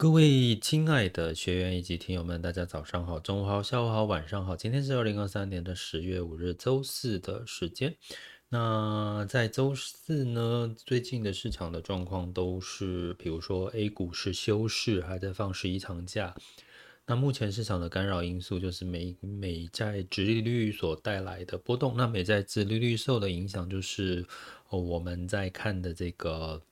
[0.00, 4.54] 各位亲爱的学员以及听友们，大家早上好、中午好、下午好、晚上好。
[4.54, 7.96] 今天是二零二三年的十月五日，周四的时间。
[8.48, 16.32] 那在周四呢，最近的市场的状况都是，比如说 A 股是休市，还在放十一长假。
[17.04, 21.96] 那目前市场的干扰因素就是美美债殖利率所带来的波动。
[21.96, 24.24] 那美债殖利率受的影响就是，
[24.68, 26.62] 哦，我们在看的这个。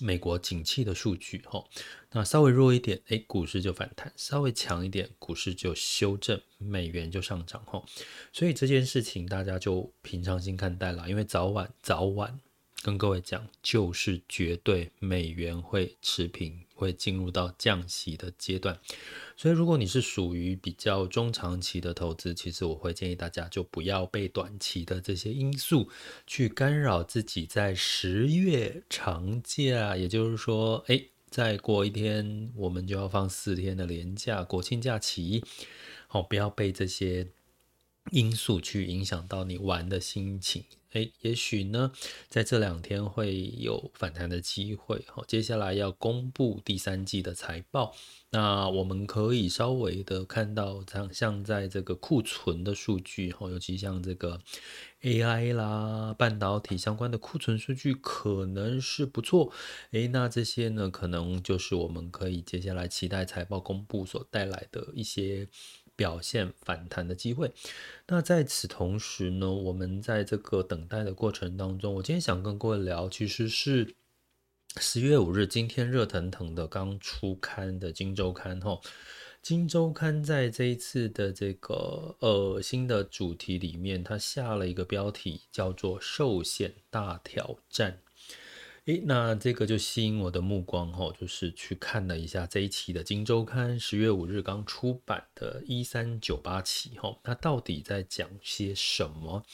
[0.00, 1.64] 美国景气的数据，哈，
[2.12, 7.82] 那稍微弱一点，哎，股市就反弹；稍微强一点，股市就修正，美元就上涨，哈。
[8.32, 12.38] 所以这件事情大家就平常心看待了，因为早晚早晚
[12.82, 18.78] 跟各位讲，就是绝对美元会持平，会进入到降息的阶段。
[19.36, 25.88] 所以，如果你是属于比较中长期的投资，其实我会建议大家就不要被短期的这些因素
[26.26, 35.42] 去干扰自己在十月长假，也就是说，哎，再过一天我们就要放四天的连假，国庆假期，
[36.06, 37.26] 好，不要被这些
[38.10, 40.64] 因素去影响到你玩的心情。
[40.92, 41.92] 诶，也许呢，
[42.28, 45.04] 在这两天会有反弹的机会。
[45.08, 47.94] 好，接下来要公布第三季的财报，
[48.30, 54.40] 那我们可以稍微的看到，像像在这个库存的数据，哈，尤其像这个
[55.02, 59.52] AI 啦、半导体相关的库存数据，可能是不错。
[59.90, 65.46] 诶，那这些呢，可能就是我们可以接下来期待财报公布所带来的一些。
[65.96, 67.50] 表现反弹的机会。
[68.06, 73.94] 那在此同时呢，我们在这个等待的过程当中，我今天想跟各位聊，其实是
[74.78, 78.72] 十月五日今天热腾腾的刚出刊的《金周刊》哈，
[79.40, 88.00] 《金周刊》在这一次的这个呃新的主题里面，它下了一个标题叫做“寿险大挑战”。
[88.86, 99.44] 诶，那这个就吸引我的目光哈，就是去看了一下这一期的《金周刊》十月五日刚出版的一三九八期哈，它到底在讲些什么？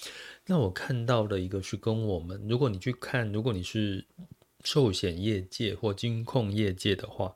[0.44, 4.04] 那我看到的一个是跟我们，如果你去看，如果你是
[4.64, 7.34] 寿险业界或金控业界的话，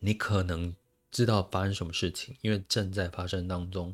[0.00, 0.74] 你可能
[1.10, 3.92] 知道发生什么事情，因为正在发生当中。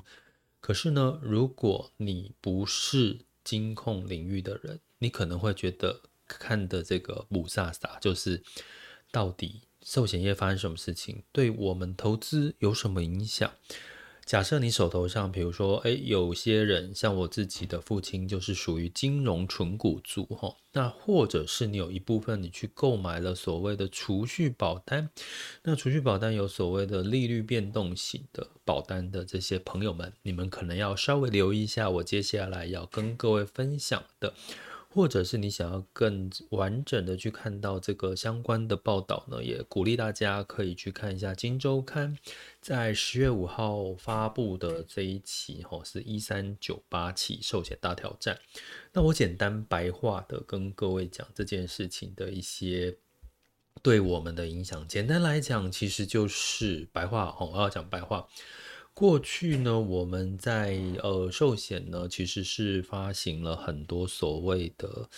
[0.61, 6.03] 可是呢，如果你不是金控领域的人，你可能会觉得。
[6.29, 8.43] 看的这个母萨萨，就是
[9.11, 13.51] 到底寿险业发生什么事情，对我们投资有什么影响？
[14.27, 25.09] 假设你手头上，比如说，诶，有些人像我自己的父亲，就是属于金融纯股族，哈，那或者是你有一部分你去购买了所谓的储蓄保单，
[25.63, 34.35] 那储蓄保单有所谓的利率变动型的保单的这些朋友们，你们可能要稍微留意一下，我接下来要跟各位分享的。
[34.91, 42.17] 或者是你想要更完整的去看到这个相关的报道呢，也鼓励大家可以去看一下《金周刊》
[42.61, 48.39] 在十月五号发布的这一期，吼，是一三九八期寿险大挑战。
[48.93, 52.97] 那我简单白话的跟各位讲这件事情的一些
[53.83, 54.89] 对我们的影响。
[54.89, 58.27] 简单来讲，其实就是白话，哦，我要讲白话。
[58.99, 65.09] 过去呢，我们在呃寿险呢，其实是发行了很多所谓的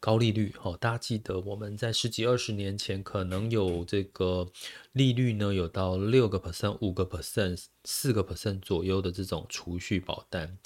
[0.00, 0.52] 高利率。
[0.60, 4.50] 哦，大家记得我们在十几二十年前，可能有这个
[4.90, 10.58] 利率呢，有到六个 percent、五个 percent、四个 percent 左右的这种储蓄保单。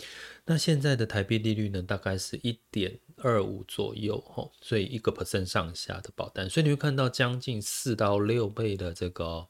[0.47, 4.17] 那现在的台币利率呢，大概是一点二五左右。
[4.35, 9.47] 哦，所以一个 percent 上下的保单，所以你会看到将近四到六倍的这个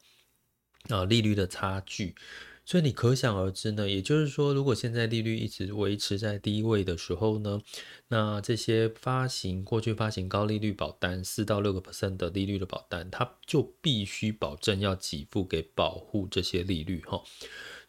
[0.88, 2.16] 呃利率的差距。
[2.64, 7.60] 所以你可想而知呢，也就是说，如果现在利率一直维持在低位的时候呢，
[8.08, 17.22] 那这些发行过去发行高利率保单四到六个 percent 的利率的保单，它就必须保证要给付给保护这些利率哈。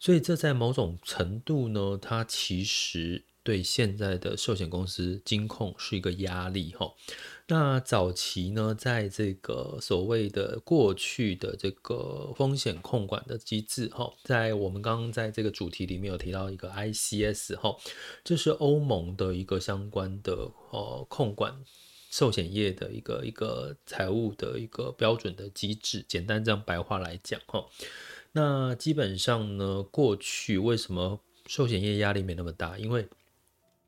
[0.00, 6.92] 所以这在某种程度呢，它其实对现在的寿险公司金控是一个压力哈。
[7.46, 17.76] 那早期呢，在这个所谓的过去的这个风险控管的机制哈，在我们刚刚在这个主题里面有提到一个 ICS 哈，
[18.24, 21.54] 这是欧盟的一个相关的呃控管
[22.10, 26.02] 寿险业的一个一个财务的一个标准的机制。
[26.08, 27.66] 简单这样白话来讲哈，
[28.32, 32.78] 那基本上呢，过去为什么寿险业压力没那么大？
[32.78, 33.06] 因为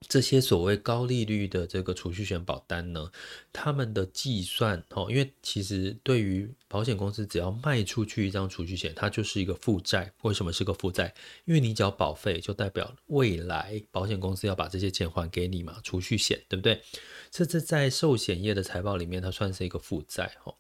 [0.09, 3.11] 这些所谓高利率的这个储蓄险保单呢，
[3.53, 10.13] 他们的计算哦，因为其实对于保险公司，只要卖出去一张储蓄险，它就是一个负债。
[10.21, 11.15] 为什么是个负债？
[11.47, 16.83] 因为你缴保费，就代表未来保险公司要把这些钱还给你嘛，储蓄险，对不对？
[17.31, 20.55] 这这在寿险业的财报里面，它算是一个负债哈。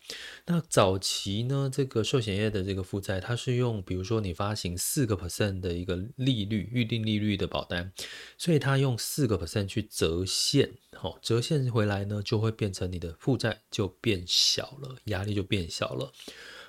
[0.46, 7.92] 那早期呢，这个寿险业的这个负债，它是用比如说你发行四个 percent 的一个利率预定利率的保单，
[8.38, 16.05] 所以它用四个 percent 去折现，好，折现回来呢，就会变成你的负债就变小了，压力就变小了。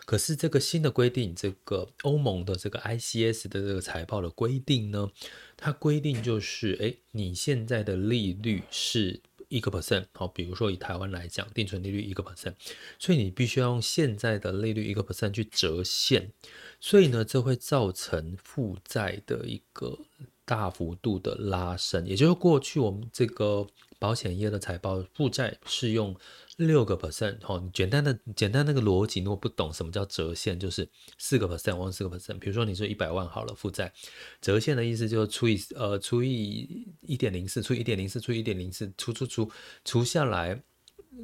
[0.06, 5.10] 可是这个新的规定，这个欧盟的这个 ICS 的这个财报的规定呢，
[5.56, 9.22] 它规定就是，哎，你现在的利率是。
[9.50, 12.54] 一个 percent，好，比如说以台湾来讲，定存利率一个 percent，
[13.00, 16.34] 所以你必须要用现在的利率一个 percent 去折现，
[16.82, 19.98] 所以呢，这会造成负债的一个
[20.44, 23.66] 大幅度的拉升，也就是过去我们这个
[23.98, 26.14] 保险业的财报负债是用。
[26.58, 32.40] 六个 percent，好，简单的简单那个逻辑，如果不懂什么叫折现，就是四个 percent，往四个 percent。
[32.40, 33.94] 比如说你说一百万好了，负债
[34.42, 39.52] 折现的意思就是除以呃除以一点零四，除以一点零四，除以一点零四，除除除
[39.86, 40.64] 除下来，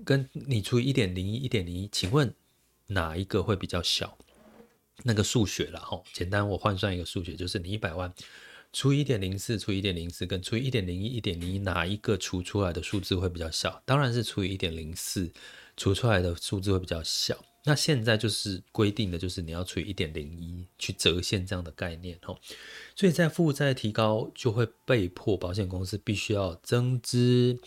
[0.05, 2.33] 跟你除以一点零一，一点零一，请问
[2.87, 4.17] 哪一个会比较小？
[5.03, 8.13] 那个数学了哈，简单我换算一个数学，就是你一百万。
[8.73, 13.81] 除以一点零四，除以一点零四，跟除以一点零一，一点零一，哪一个除出来的数字会比较小？
[13.85, 15.31] 当然是除以一点零四，
[15.77, 17.37] 除出来的数字会比较小。
[17.65, 22.37] 那现在就是规定的，就是你要除以一点零一去折现这样的概念哦。
[22.95, 27.57] 所以在负债提高，就会被迫保险公司必须要增资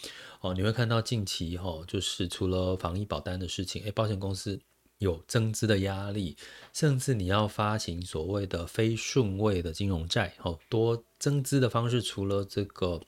[0.40, 0.52] 哦。
[0.52, 4.60] 你会看到近期哈，就是除了防疫保单的事情，诶，保险公司。
[4.98, 6.36] 有增资的压力，
[6.72, 13.00] 甚至你要发行所谓的非顺位的金融债，哦，多增资的方式，除了这个，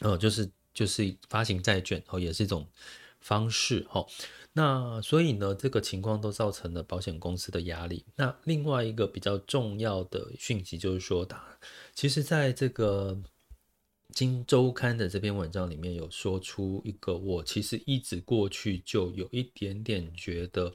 [0.00, 2.66] 呃，就是就是发行债券，哦，也是一种
[3.20, 4.06] 方式，哦，
[4.52, 8.04] 那所以呢，这个情况都造成了保险公司的压力。
[8.16, 11.42] 那另外一个比较重要的讯息就是说，它
[11.94, 13.12] 其实在这个。
[14.12, 20.72] 《今周刊》的这篇文章里面有说出一个我其实一直过去就有一点点觉得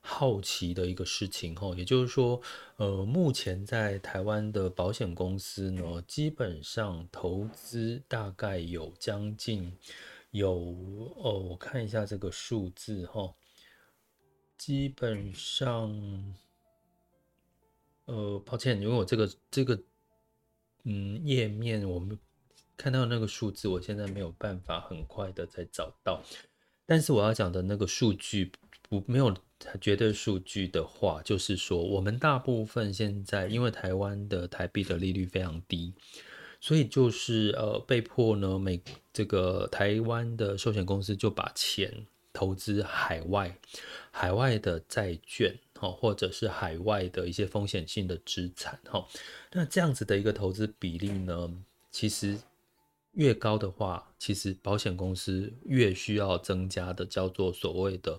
[0.00, 2.40] 好奇的一个事情哈，也就是说，
[2.76, 9.76] 呃，目前在台湾的保险公司呢，基本上投资大概有将近
[10.30, 10.50] 有
[11.16, 13.34] 哦，我看一下这个数字哈，
[14.56, 16.34] 基本上，
[18.06, 19.78] 呃，抱歉，因为我这个这个
[20.84, 22.18] 嗯页面我们。
[22.78, 26.22] 看到那个数字，我现在没有办法很快的再找到。
[26.86, 28.52] 但是我要讲的那个数据
[28.88, 29.36] 不没有
[29.80, 35.92] 绝对数据的话，就是说我们大部分现在因为台湾的台币的利率非常低，
[36.60, 38.80] 所以就是呃被迫呢，每
[39.12, 43.58] 这个台湾的寿险公司就把钱投资海外，
[44.12, 49.04] 海外的债券哈，或者是海外的一些风险性的资产哈。
[49.52, 51.52] 那这样子的一个投资比例呢，
[51.90, 52.38] 其实。
[53.18, 58.16] 越高的话，其实保险公司越需要增加的叫做所谓的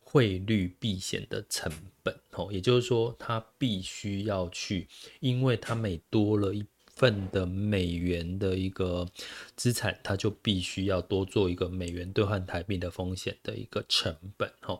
[0.00, 1.72] 汇率避险的成
[2.02, 4.86] 本哦，也就是说，它必须要去，
[5.20, 6.62] 因为它每多了一
[6.94, 9.08] 份的美元的一个
[9.56, 14.78] 资产，它就必须要多做一个美元兑换台币的风险的一个成本哦，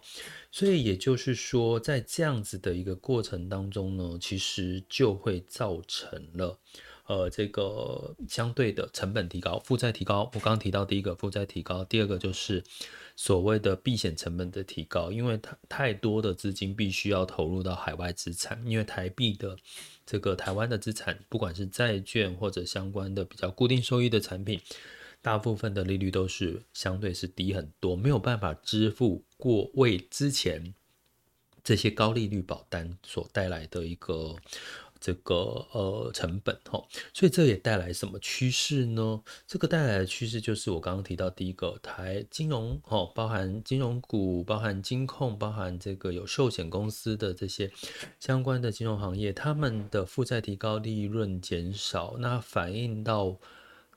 [0.51, 6.59] 所以也就是说，在这样子的一个过程当中呢，其实就会造成了。
[7.07, 10.23] 呃，这个相对的成本提高，负债提高。
[10.33, 12.65] 我刚刚提到第一个负债提高，第二个就是
[13.15, 19.55] 所谓的避险成本的提高，因为它太多的资金必须要投入到海外资产，因为台币的
[20.07, 24.59] 这个台湾的资产，不管是债券或者相关的比较固定收益的产品，
[25.21, 30.73] 大部分的利率都是相对是低很多，没有办法支付过为之前
[31.63, 34.37] 这些高利率保单所带来的一个。
[35.05, 35.35] 这个
[35.73, 36.83] 呃成本哈，
[37.13, 39.23] 所以这也带来什么趋势呢？
[39.47, 47.71] 这个带来的趋势就是我刚刚提到第一个台金融哈，包含金融股、包含金控、包含这个有寿险公司的这些
[48.19, 53.39] 相关的金融行业，他们的负债提高、利润减少，那反映到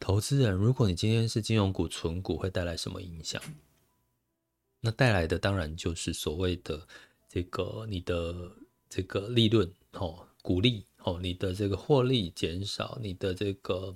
[0.02, 3.42] 投资人，如果你今天是金融股、存股，会带来什么影响？
[4.82, 6.86] 那带来的当然就是所谓的
[7.30, 8.52] 这个你的
[8.90, 10.84] 这个利润哦，股利。
[11.08, 13.96] 哦，你的这个获利减少，你的这个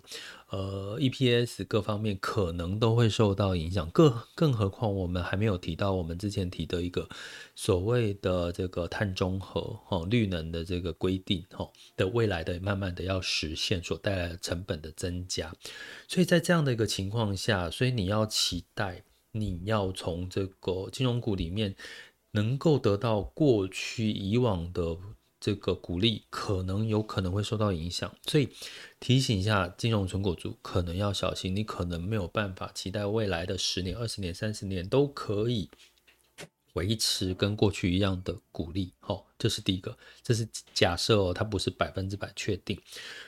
[0.50, 3.90] 呃 EPS 各方面可能都会受到影响。
[3.90, 7.10] 更更何况我们还没有提到我们之前提的一个
[7.54, 15.54] 所谓的这个碳中和哦，绿能的这个规定哦的未来的慢慢的要实现所带来的成本的增加。
[16.08, 19.04] 所以在这样的一个情况下，所以你要期待
[19.34, 21.76] 你要从这个金融股里面
[22.32, 24.98] 能够得到过去以往的。
[25.42, 28.48] 这个股利可能有可能会受到影响，所以
[29.00, 35.72] 提醒一下金融存股族可能要小心，你可能没有办法期待未来的十年、二十年、三十年都可以
[36.74, 38.94] 维持跟过去一样的股利。
[39.12, 42.80] 好，这是第一个，这是假设哦，它不是百分之百确定。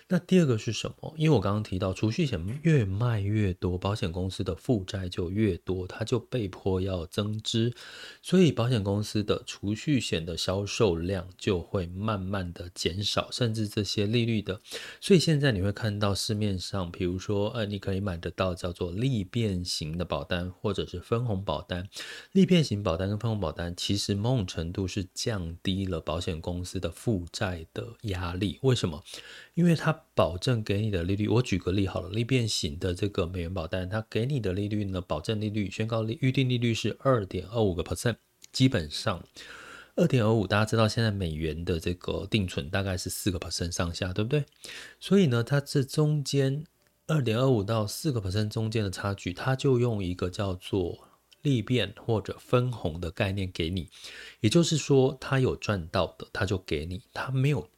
[0.08, 1.14] 那第二个是什么？
[1.18, 7.74] 因为我刚刚提到，储蓄险越卖越多，保险公司的负债就越多，它就被迫要增资，
[8.22, 14.62] 所以保险公司的储蓄险的销售量就会慢慢的减少，甚至这些利率的。
[15.02, 21.90] 所以现在你会看到市面上，比如说，呃，你可以买得到叫做利变型的保单，或者是分红保单。
[22.32, 28.60] 利变型保单跟分红保单，其实某种程度是降低低了保险公司的负债的压力。
[28.62, 29.04] 为什么？
[29.56, 38.18] 因为它保证给你的利率，我举个例好了，利变型的这个美元保单，它给你的利率呢，保证利率、宣告利预定利率是二点二五个 percent，
[38.52, 39.24] 基本上
[39.96, 44.46] 二点二五，大家知道现在美元的这个定存大概是四个 percent 上下，对不对？
[45.00, 46.64] 所以呢，它这中间
[47.08, 51.08] 二点二五到四个 percent 中间的差距，它就用一个叫做
[51.44, 53.90] 利变或者分红的概念给你，
[54.40, 57.70] 也就是说，它有赚到的，它就给你；它没有。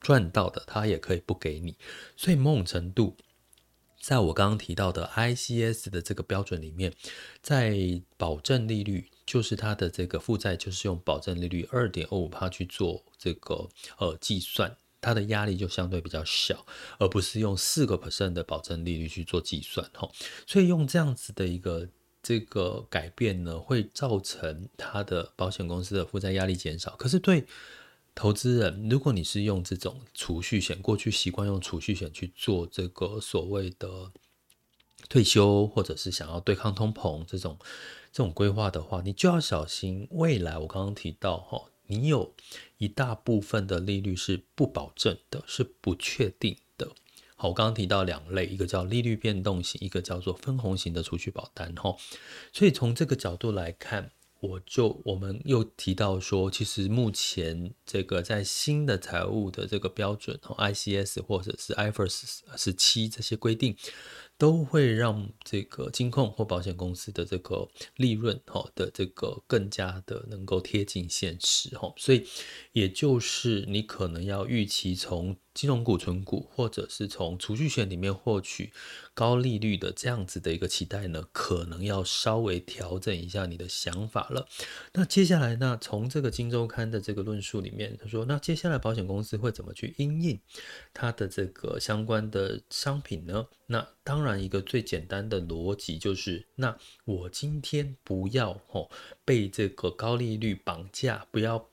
[0.00, 1.76] 赚到的，他也可以不给你，
[2.16, 3.16] 所以某种程度，
[4.00, 6.94] 在我刚刚提到的 ICS 的这个标准里面，
[7.42, 16.64] 在保证利率，就是它的这个负债，就是用保证利率二点二五趴去做这个呃计算，它的压力就相对比较小，
[17.00, 20.08] 而不是用四个 percent 的保证利率去做计算哈。
[20.46, 21.88] 所以用这样子的一个
[22.28, 27.46] 这个改变呢，会造成它的保险公司的负债压力减少，可是对。
[28.14, 34.10] 投资人，如果你是用这种储蓄险，过去习惯用储蓄险去做这个所谓的
[35.08, 37.56] 退休，或者是想要对抗通膨这种
[38.10, 40.58] 这种规划的话，你就要小心未来。
[40.58, 42.34] 我刚刚提到哈，你有
[42.78, 46.56] 一大部分的利率是不保证的，是不确定。
[47.38, 51.96] 好，我刚刚提到两类，一个叫利率变动型，一个叫做分红型的储蓄保单哈。
[52.52, 54.10] 所以从这个角度来看。
[54.40, 63.76] 我就我们又提到说，其实目前这个在新的财务的这个标准，ICS 或者是 IFRS 十七这些规定。
[64.38, 72.24] 都会让这个金控或保险公司的这个利润哈的这个更加的能够贴近现实哈，所以
[72.70, 78.72] 也就是你可能要预期从金融股、存股或者是从储蓄险里面获取
[79.12, 84.46] 高利率的这样子的一个期待呢，可能要稍微调整一下你的想法了。
[84.92, 90.38] 那接下来呢，从这个金周刊的这个论述里面，他说，那接下来保险公司会怎么去因应
[90.94, 93.48] 它的这个相关的商品呢？
[93.66, 98.88] 那当然，一个最简单的逻辑就是，那我今天不要吼
[99.24, 101.68] 被这个高利率绑架，不要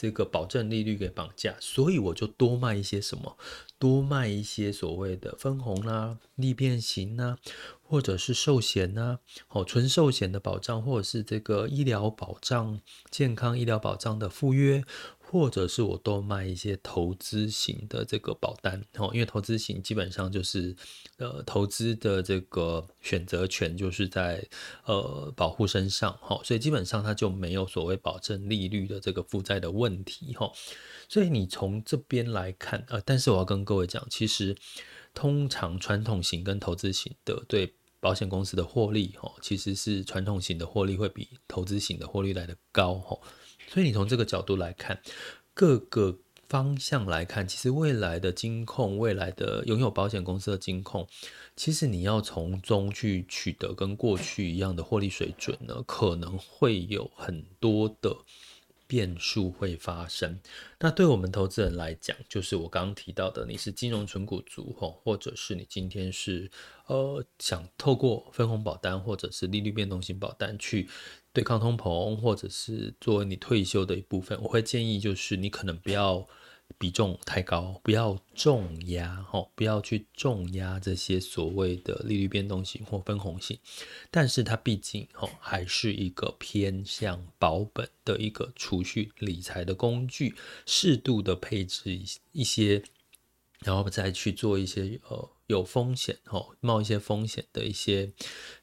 [0.00, 3.36] 这个保证利率给绑架，所以我就多卖一些什么，
[3.78, 7.38] 多卖一些所谓的分红啦、啊、利变型呐、啊，
[7.82, 9.18] 或者是寿险呐，
[9.50, 12.80] 哦，纯寿险的保障，或者是这个医疗保障、
[13.10, 14.82] 健康医疗保障的附约。
[15.30, 20.74] 或者是我多卖一些投资型的这个保单哦，因为投资型基本上就是
[21.18, 24.44] 呃投资的这个选择权就是在
[24.86, 30.50] 呃保护身上哈，所以基本上它就没有所谓保证利率的这个负债的问题哈，
[31.08, 34.56] 所以你从这边来看呃，但是我要跟各位讲，其实
[35.14, 43.16] 通常传统型跟投资型的对保险公司的获利哈，其实是传统型的获利会比投资型的获利来得高哈。
[43.72, 45.00] 所以你从这个角度来看，
[45.54, 51.06] 各个方向来看，其实未来的金控，未来的拥有保险公司的金控，
[51.54, 58.16] 其实你要从中去取得跟过去一样的获利水准呢，可能会有很多的
[58.90, 60.40] 变数会发生。
[60.80, 66.50] 那对我们投资人来讲，就是我刚刚提到的，你是金融存股族吼，或者是你今天是
[66.88, 70.88] 呃想透过分红保单或者是利率变动型保单去。
[71.32, 76.26] 对抗通膨，或者是作为你退休的一部分，我会建议就是你可能不要
[76.78, 83.58] 比重太高，不要重压哦，不要去重压这些所谓的利率变动性或分红性，
[84.10, 90.34] 但是它毕竟哦还是一个偏向保本的一个储蓄理财的工具，
[90.66, 92.82] 适度的配置一一些。
[93.62, 98.10] 然后再去做一些呃有风险哦，冒一些风险的一些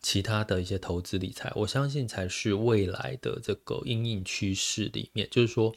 [0.01, 5.75] 其他的一些投资理财，我相信才是未来的这个因应趋势里面，就是说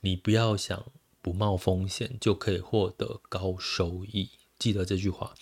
[0.00, 0.90] 你不要想
[1.22, 5.32] 不冒风险就可以获得高收益，记得这句话，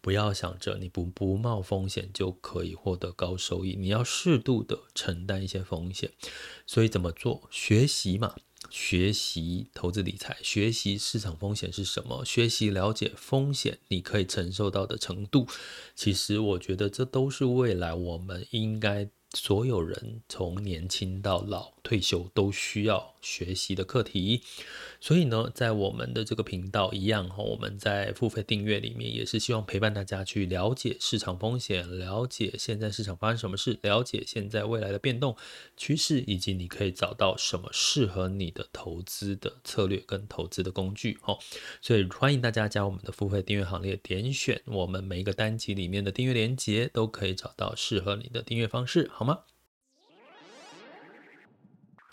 [0.00, 6.10] 不要想着你不不冒风险就可以获得高收益，你要适度的承担一些风险，
[6.66, 7.48] 所以怎么做？
[7.50, 8.34] 学习嘛。
[8.70, 15.46] 学习投资理财，学习市场风险是什么，学习了解风险你可以承受到的程度。
[15.94, 24.42] 其实我觉得这都是未来我们应该所有人从年轻到老退休都需要学习的课题。
[25.00, 35.36] 所以呢，在我们的这个频道一样哈，我们在付费订阅里面也是希望陪伴大家去了解市场风险，了解现在市场发生什么事，了解现在未来的变动
[35.76, 41.38] 趋势，以及你可以找到什么适合你的投资的策略跟投资的工具哈。
[41.80, 49.40] 所以欢迎大家加我们的付费订阅行列，点选我们每一个单集里面的订阅链接，都可以找到适合你的订阅方式，好吗？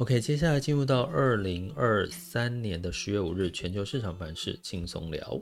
[0.00, 5.38] OK，接下来进入到二零二三年的十月五日，全球市场盘势轻松聊。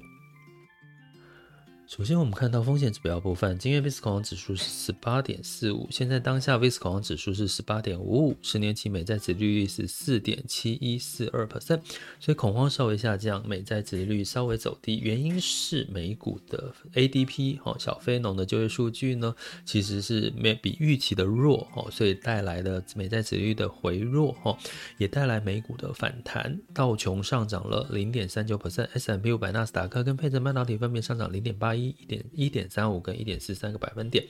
[1.89, 11.81] 首先，我们看到风险指标部分，今日 VIX 恐慌指数是十八点四五，现在当下 VIX 恐慌指数是十八点五五，十年期美债殖利率是四点七一四二 percent，
[12.21, 24.55] 所以恐慌稍微下降，美债殖利率稍微走低，原因是美股的 ADP 哈小非农的就业数据呢，其实是没比预期的弱哈，所以带来的美债殖利率的回弱哈，
[24.99, 31.89] 也带来美股的反弹，道琼上涨了零点三九 percent，S&P 五百、纳斯达克跟费城半导体分别上涨零点八一。
[31.99, 34.25] 一点一点三五跟一点四三个百分点，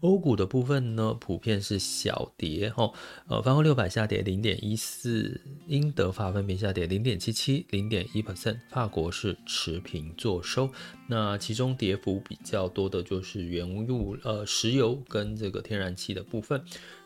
[0.00, 2.92] 欧股的部分呢，普遍是小跌哈，
[3.28, 10.70] 呃，法国六百下跌零点一四，英德法分别下跌零点七七、零点一 percent，法国是持平做收。
[11.08, 16.62] 那其中跌幅比较多的就是原物呃石油跟这个天然气的部分。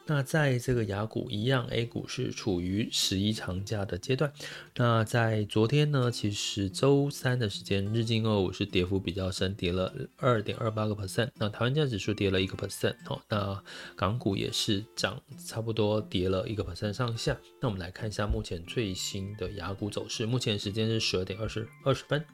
[0.06, 4.32] 那在这个雅股一样，A 股是处于十一长假的阶段。
[4.74, 11.28] 那在昨天呢，其实周三的时间，日经二五是跌幅比较深，跌了二点二八个 percent。
[11.36, 12.96] 那台湾加指数跌了一个 percent。
[13.06, 13.62] 哦，那
[13.94, 17.38] 港股也是涨，差不多跌了一个 percent 上下。
[17.60, 20.26] 那我们来看一下目前最新的雅股走势。
[20.26, 22.24] 目前时间是十二点二十二十分。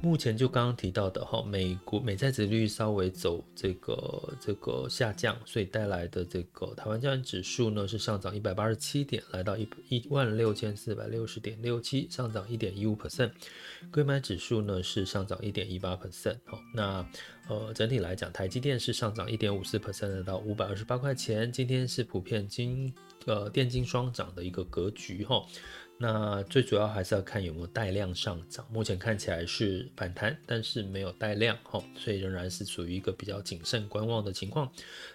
[0.00, 13.32] 目前就刚刚提到的哈，美国美债殖率稍微走这个这个下降，所以带来的这个台湾加权指数呢是上涨一百八十七点，来到一一万六千四百六十点六七，上涨一点一五 percent。
[13.90, 16.36] 柜买指数呢是上涨一点一八 percent。
[16.44, 17.04] 好，那
[17.48, 21.50] 呃整体来讲，台积电是上涨一点五四 percent，来到五百二十八块钱。
[21.50, 22.94] 今天是普遍金
[23.26, 25.44] 呃电金双涨的一个格局哈。
[26.00, 34.70] 那最主要还是要看有没有带量上涨，目前看起来是反弹，但是没有带量哈，所以仍然是属于一个比较谨慎观望的情况。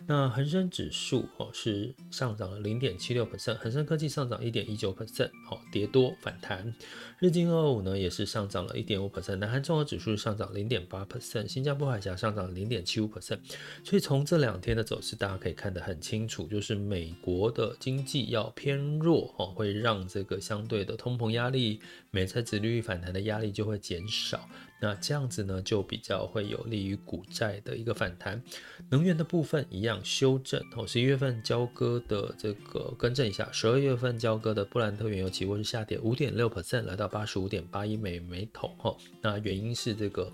[0.06, 6.76] 那恒生指数哦是上涨了零点七六 percent，恒生科技上涨一点一九 percent，好跌多反弹。
[7.20, 13.40] 日经二五呢也是上涨了一点五 percent，南韩综合指数上涨零点八 percent，新加坡海峡上涨零点七五 percent。
[13.86, 20.73] 所以从这两天的走势，大家可以看得很清楚，就是美国的经济要偏弱哦，会让这个相对。
[20.74, 24.50] 对的，通膨压力、美债殖利率反弹的压力就会减少。
[24.84, 28.44] 那这样子呢，就比较会有利于股债的一个反弹。
[28.90, 38.94] 能源的部分一样修正哦，十一月份交割的这个更正一下，十二月份交割的布兰特原油期货是下跌五点六 percent，来到八十五点八一美元每桶哈。
[39.22, 40.30] 那原因是这个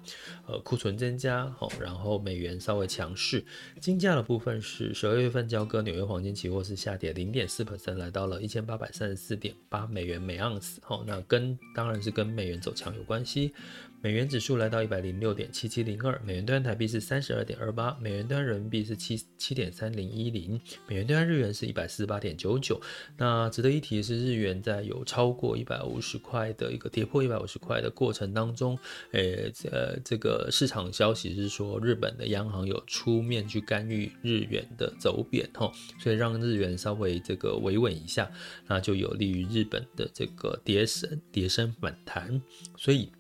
[0.48, 3.46] 呃库存增加哈，然后美元稍微强势。
[3.80, 11.04] 金价的部分是十二月份交割纽约黄金期货是下跌零点四 percent，来到了一千八百三十四点八美元每盎司哈。
[11.06, 13.54] 那跟当然是跟美元走强有关系。
[14.02, 22.80] 美元指数来到一百零六点七七零二，美元兑换台币是三十二点二八，美元兑换人民币是七七点三零一零，美元兑换日元是一百四十八点九九。
[23.18, 28.80] 那值得一提的是，日元在有超过一百五十块的一个跌破一百五十块的过程当中，
[29.12, 38.32] 诶，呃，这个市场消息是说，日本的央行有出面去干预日元的走贬，吼，所以让日元稍微这个维稳一下，
[38.66, 42.42] 那就有利于日本的这个跌升跌升反弹，
[42.78, 43.12] 所以。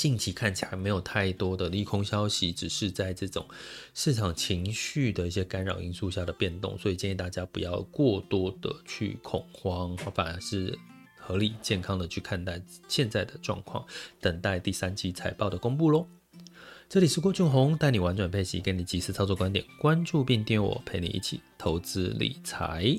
[0.00, 3.46] 近期看起来没有太多的利空消息，只是在这种
[3.92, 10.78] 市场情绪的一些干扰因素下的变动，所以建议大家不要过多的去恐慌，反而是
[11.18, 13.84] 合理健康的去看待现在的状况，
[14.22, 16.06] 等待第三季财报的公布喽。
[16.88, 22.98] 这里是郭俊宏，带你玩转配息，给你及时操作观点，关注并订阅我，陪你一起投资理财。